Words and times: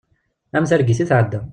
Am 0.57 0.65
targit 0.71 0.99
i 1.03 1.05
tɛedda. 1.09 1.41